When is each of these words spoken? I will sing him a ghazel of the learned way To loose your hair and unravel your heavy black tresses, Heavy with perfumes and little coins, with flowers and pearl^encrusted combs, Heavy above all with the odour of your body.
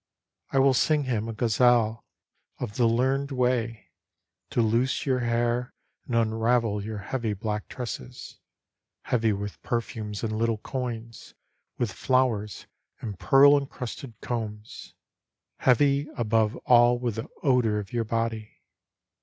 I 0.49 0.57
will 0.57 0.73
sing 0.73 1.03
him 1.03 1.27
a 1.29 1.33
ghazel 1.33 2.03
of 2.57 2.75
the 2.77 2.87
learned 2.87 3.29
way 3.31 3.91
To 4.49 4.59
loose 4.59 5.05
your 5.05 5.19
hair 5.19 5.75
and 6.07 6.15
unravel 6.15 6.83
your 6.83 6.97
heavy 6.97 7.33
black 7.33 7.67
tresses, 7.67 8.39
Heavy 9.03 9.31
with 9.31 9.61
perfumes 9.61 10.23
and 10.23 10.35
little 10.35 10.57
coins, 10.57 11.35
with 11.77 11.91
flowers 11.91 12.65
and 12.99 13.19
pearl^encrusted 13.19 14.15
combs, 14.21 14.95
Heavy 15.57 16.09
above 16.17 16.55
all 16.65 16.97
with 16.97 17.17
the 17.17 17.29
odour 17.43 17.77
of 17.77 17.93
your 17.93 18.03
body. 18.05 18.59